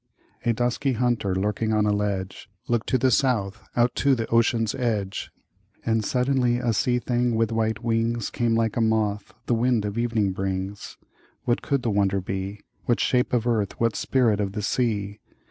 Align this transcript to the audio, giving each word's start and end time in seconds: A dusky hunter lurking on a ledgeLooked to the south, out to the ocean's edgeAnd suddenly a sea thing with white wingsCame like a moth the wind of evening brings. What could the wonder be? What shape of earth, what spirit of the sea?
A 0.47 0.51
dusky 0.53 0.93
hunter 0.93 1.35
lurking 1.35 1.71
on 1.73 1.85
a 1.85 1.91
ledgeLooked 1.91 2.87
to 2.87 2.97
the 2.97 3.11
south, 3.11 3.61
out 3.75 3.93
to 3.97 4.15
the 4.15 4.25
ocean's 4.29 4.73
edgeAnd 4.73 6.03
suddenly 6.03 6.57
a 6.57 6.73
sea 6.73 6.97
thing 6.97 7.35
with 7.35 7.51
white 7.51 7.83
wingsCame 7.83 8.57
like 8.57 8.75
a 8.75 8.81
moth 8.81 9.31
the 9.45 9.53
wind 9.53 9.85
of 9.85 9.99
evening 9.99 10.31
brings. 10.31 10.97
What 11.43 11.61
could 11.61 11.83
the 11.83 11.91
wonder 11.91 12.19
be? 12.19 12.61
What 12.85 12.99
shape 12.99 13.31
of 13.31 13.45
earth, 13.45 13.79
what 13.79 13.95
spirit 13.95 14.39
of 14.41 14.53
the 14.53 14.63
sea? 14.63 15.19